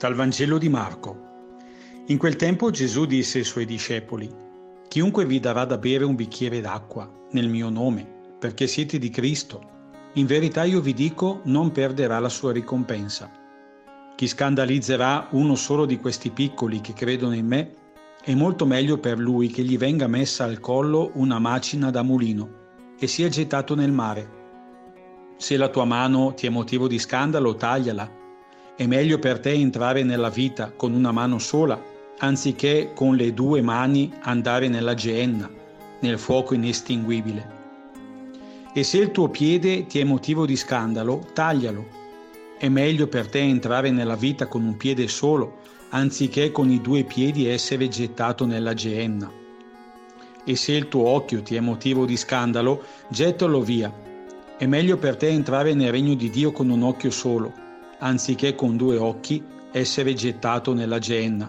Dal 0.00 0.14
Vangelo 0.14 0.56
di 0.56 0.70
Marco. 0.70 1.14
In 2.06 2.16
quel 2.16 2.36
tempo 2.36 2.70
Gesù 2.70 3.04
disse 3.04 3.36
ai 3.36 3.44
suoi 3.44 3.66
discepoli, 3.66 4.34
Chiunque 4.88 5.26
vi 5.26 5.40
darà 5.40 5.66
da 5.66 5.76
bere 5.76 6.04
un 6.04 6.14
bicchiere 6.14 6.62
d'acqua 6.62 7.06
nel 7.32 7.50
mio 7.50 7.68
nome, 7.68 8.08
perché 8.38 8.66
siete 8.66 8.98
di 8.98 9.10
Cristo, 9.10 9.60
in 10.14 10.24
verità 10.24 10.64
io 10.64 10.80
vi 10.80 10.94
dico, 10.94 11.42
non 11.44 11.70
perderà 11.70 12.18
la 12.18 12.30
sua 12.30 12.50
ricompensa. 12.50 13.30
Chi 14.16 14.26
scandalizzerà 14.26 15.28
uno 15.32 15.54
solo 15.54 15.84
di 15.84 15.98
questi 15.98 16.30
piccoli 16.30 16.80
che 16.80 16.94
credono 16.94 17.34
in 17.34 17.46
me, 17.46 17.74
è 18.24 18.32
molto 18.32 18.64
meglio 18.64 18.96
per 18.96 19.18
lui 19.18 19.48
che 19.48 19.62
gli 19.64 19.76
venga 19.76 20.06
messa 20.06 20.44
al 20.44 20.60
collo 20.60 21.10
una 21.16 21.38
macina 21.38 21.90
da 21.90 22.02
mulino 22.02 22.94
e 22.98 23.06
sia 23.06 23.28
gettato 23.28 23.74
nel 23.74 23.92
mare. 23.92 24.30
Se 25.36 25.58
la 25.58 25.68
tua 25.68 25.84
mano 25.84 26.32
ti 26.32 26.46
è 26.46 26.48
motivo 26.48 26.88
di 26.88 26.98
scandalo, 26.98 27.54
tagliala 27.54 28.16
è 28.80 28.86
meglio 28.86 29.18
per 29.18 29.40
te 29.40 29.50
entrare 29.50 30.02
nella 30.04 30.30
vita 30.30 30.72
con 30.74 30.94
una 30.94 31.12
mano 31.12 31.38
sola, 31.38 31.78
anziché 32.16 32.92
con 32.94 33.14
le 33.14 33.34
due 33.34 33.60
mani 33.60 34.10
andare 34.22 34.68
nella 34.68 34.94
geenna, 34.94 35.50
nel 36.00 36.18
fuoco 36.18 36.54
inestinguibile. 36.54 37.58
E 38.72 38.82
se 38.82 38.96
il 38.96 39.10
tuo 39.10 39.28
piede 39.28 39.84
ti 39.84 39.98
è 39.98 40.04
motivo 40.04 40.46
di 40.46 40.56
scandalo, 40.56 41.26
taglialo. 41.34 41.86
È 42.56 42.70
meglio 42.70 43.06
per 43.06 43.28
te 43.28 43.40
entrare 43.40 43.90
nella 43.90 44.16
vita 44.16 44.46
con 44.46 44.64
un 44.64 44.78
piede 44.78 45.08
solo, 45.08 45.58
anziché 45.90 46.50
con 46.50 46.70
i 46.70 46.80
due 46.80 47.04
piedi 47.04 47.48
essere 47.48 47.86
gettato 47.86 48.46
nella 48.46 48.72
geenna. 48.72 49.30
E 50.42 50.56
se 50.56 50.72
il 50.72 50.88
tuo 50.88 51.06
occhio 51.06 51.42
ti 51.42 51.54
è 51.54 51.60
motivo 51.60 52.06
di 52.06 52.16
scandalo, 52.16 52.82
gettalo 53.08 53.60
via. 53.60 53.92
È 54.56 54.64
meglio 54.64 54.96
per 54.96 55.16
te 55.16 55.28
entrare 55.28 55.74
nel 55.74 55.90
regno 55.90 56.14
di 56.14 56.30
Dio 56.30 56.50
con 56.50 56.70
un 56.70 56.82
occhio 56.82 57.10
solo, 57.10 57.68
anziché 58.00 58.54
con 58.54 58.76
due 58.76 58.98
occhi 58.98 59.42
essere 59.72 60.14
gettato 60.14 60.74
nella 60.74 60.98
genna, 60.98 61.48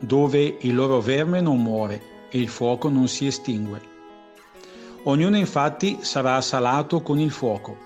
dove 0.00 0.56
il 0.60 0.74
loro 0.74 1.00
verme 1.00 1.40
non 1.40 1.62
muore 1.62 2.28
e 2.28 2.38
il 2.38 2.48
fuoco 2.48 2.88
non 2.88 3.08
si 3.08 3.26
estingue. 3.26 3.92
Ognuno 5.04 5.36
infatti 5.36 5.98
sarà 6.00 6.40
salato 6.40 7.00
con 7.02 7.18
il 7.18 7.30
fuoco. 7.30 7.76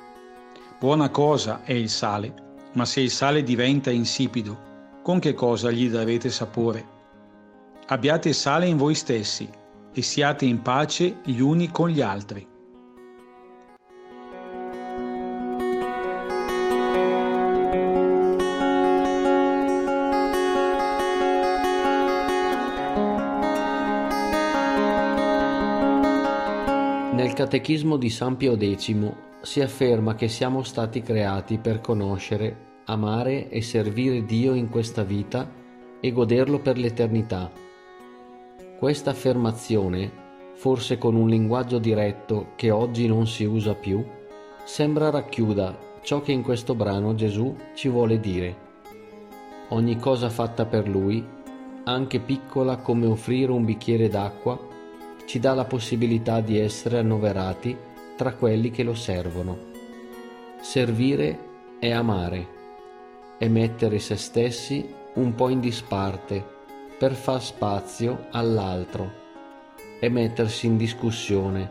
Buona 0.78 1.10
cosa 1.10 1.62
è 1.64 1.72
il 1.72 1.90
sale, 1.90 2.32
ma 2.72 2.84
se 2.84 3.00
il 3.00 3.10
sale 3.10 3.42
diventa 3.42 3.90
insipido, 3.90 4.66
con 5.02 5.18
che 5.18 5.34
cosa 5.34 5.70
gli 5.70 5.90
darete 5.90 6.30
sapore? 6.30 6.96
Abbiate 7.86 8.32
sale 8.32 8.66
in 8.66 8.76
voi 8.76 8.94
stessi 8.94 9.48
e 9.92 10.02
siate 10.02 10.44
in 10.44 10.62
pace 10.62 11.16
gli 11.24 11.40
uni 11.40 11.70
con 11.70 11.88
gli 11.88 12.00
altri. 12.00 12.46
Nel 27.18 27.32
Catechismo 27.32 27.96
di 27.96 28.10
San 28.10 28.36
Pio 28.36 28.56
X 28.56 28.94
si 29.40 29.60
afferma 29.60 30.14
che 30.14 30.28
siamo 30.28 30.62
stati 30.62 31.02
creati 31.02 31.58
per 31.58 31.80
conoscere, 31.80 32.82
amare 32.84 33.48
e 33.48 33.60
servire 33.60 34.24
Dio 34.24 34.54
in 34.54 34.68
questa 34.68 35.02
vita 35.02 35.50
e 35.98 36.12
goderlo 36.12 36.60
per 36.60 36.78
l'eternità. 36.78 37.50
Questa 38.78 39.10
affermazione, 39.10 40.08
forse 40.54 40.96
con 40.96 41.16
un 41.16 41.28
linguaggio 41.28 41.80
diretto 41.80 42.52
che 42.54 42.70
oggi 42.70 43.08
non 43.08 43.26
si 43.26 43.42
usa 43.42 43.74
più, 43.74 44.00
sembra 44.62 45.10
racchiuda 45.10 45.76
ciò 46.02 46.20
che 46.20 46.30
in 46.30 46.42
questo 46.44 46.76
brano 46.76 47.16
Gesù 47.16 47.52
ci 47.74 47.88
vuole 47.88 48.20
dire. 48.20 48.56
Ogni 49.70 49.96
cosa 49.98 50.30
fatta 50.30 50.66
per 50.66 50.88
Lui, 50.88 51.26
anche 51.82 52.20
piccola 52.20 52.76
come 52.76 53.06
offrire 53.06 53.50
un 53.50 53.64
bicchiere 53.64 54.06
d'acqua, 54.06 54.67
ci 55.28 55.38
dà 55.40 55.52
la 55.52 55.66
possibilità 55.66 56.40
di 56.40 56.58
essere 56.58 57.00
annoverati 57.00 57.76
tra 58.16 58.32
quelli 58.32 58.70
che 58.70 58.82
lo 58.82 58.94
servono. 58.94 59.58
Servire 60.62 61.38
è 61.78 61.90
amare, 61.90 62.46
è 63.36 63.46
mettere 63.46 63.98
se 63.98 64.16
stessi 64.16 64.90
un 65.16 65.34
po' 65.34 65.50
in 65.50 65.60
disparte 65.60 66.42
per 66.98 67.12
far 67.12 67.42
spazio 67.42 68.28
all'altro, 68.30 69.12
è 70.00 70.08
mettersi 70.08 70.64
in 70.64 70.78
discussione, 70.78 71.70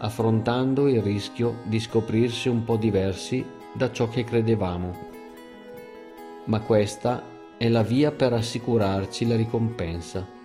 affrontando 0.00 0.86
il 0.86 1.00
rischio 1.00 1.60
di 1.62 1.80
scoprirsi 1.80 2.50
un 2.50 2.62
po' 2.62 2.76
diversi 2.76 3.42
da 3.72 3.90
ciò 3.90 4.10
che 4.10 4.22
credevamo. 4.22 4.94
Ma 6.44 6.60
questa 6.60 7.22
è 7.56 7.70
la 7.70 7.82
via 7.82 8.12
per 8.12 8.34
assicurarci 8.34 9.26
la 9.26 9.34
ricompensa 9.34 10.36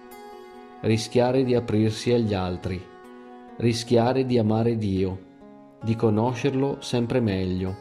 rischiare 0.84 1.46
di 1.46 1.56
aprirsi 1.56 2.12
agli 2.12 2.34
altri, 2.34 2.82
rischiare 3.58 4.26
di 4.26 4.38
amare 4.38 4.78
Dio, 4.78 5.32
di 5.82 5.96
conoscerlo 5.96 6.82
sempre 6.82 7.22
meglio, 7.22 7.74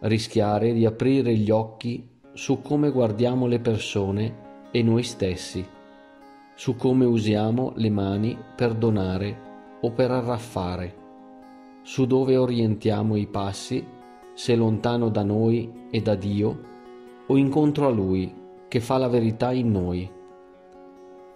rischiare 0.00 0.74
di 0.74 0.84
aprire 0.84 1.34
gli 1.34 1.50
occhi 1.50 2.06
su 2.34 2.60
come 2.60 2.90
guardiamo 2.90 3.46
le 3.46 3.60
persone 3.60 4.68
e 4.70 4.82
noi 4.82 5.04
stessi, 5.04 5.66
su 6.54 6.76
come 6.76 7.06
usiamo 7.06 7.72
le 7.76 7.88
mani 7.88 8.36
per 8.54 8.74
donare 8.74 9.78
o 9.80 9.90
per 9.92 10.10
arraffare, 10.10 10.96
su 11.82 12.04
dove 12.04 12.36
orientiamo 12.36 13.16
i 13.16 13.26
passi, 13.26 13.82
se 14.34 14.54
lontano 14.54 15.08
da 15.08 15.22
noi 15.22 15.86
e 15.90 16.02
da 16.02 16.14
Dio 16.14 16.60
o 17.26 17.36
incontro 17.38 17.86
a 17.86 17.90
Lui 17.90 18.30
che 18.68 18.80
fa 18.80 18.98
la 18.98 19.08
verità 19.08 19.50
in 19.50 19.70
noi. 19.70 20.16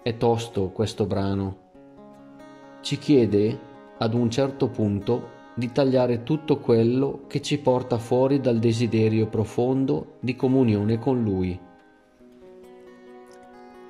È 0.04 0.16
tosto 0.16 0.70
questo 0.70 1.06
brano. 1.06 1.58
Ci 2.80 2.98
chiede, 2.98 3.56
ad 3.98 4.14
un 4.14 4.28
certo 4.30 4.68
punto, 4.68 5.28
di 5.54 5.70
tagliare 5.70 6.24
tutto 6.24 6.58
quello 6.58 7.22
che 7.28 7.40
ci 7.40 7.60
porta 7.60 7.98
fuori 7.98 8.40
dal 8.40 8.58
desiderio 8.58 9.28
profondo 9.28 10.16
di 10.18 10.34
comunione 10.34 10.98
con 10.98 11.22
Lui. 11.22 11.56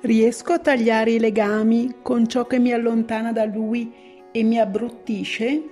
Riesco 0.01 0.53
a 0.53 0.59
tagliare 0.59 1.13
i 1.13 1.19
legami 1.19 1.95
con 2.03 2.27
ciò 2.27 2.45
che 2.45 2.59
mi 2.59 2.71
allontana 2.71 3.31
da 3.31 3.45
Lui 3.45 3.91
e 4.31 4.43
mi 4.43 4.59
abbruttisce? 4.59 5.63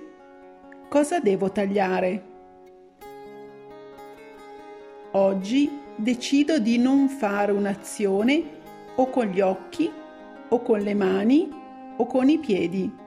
Cosa 0.88 1.20
devo 1.20 1.52
tagliare? 1.52 2.24
Oggi 5.12 5.70
decido 5.94 6.58
di 6.58 6.78
non 6.78 7.08
fare 7.08 7.52
un'azione 7.52 8.42
o 8.96 9.08
con 9.08 9.26
gli 9.26 9.40
occhi 9.40 10.00
o 10.52 10.62
con 10.62 10.80
le 10.82 10.94
mani 10.94 11.48
o 11.96 12.06
con 12.06 12.28
i 12.28 12.38
piedi. 12.38 13.01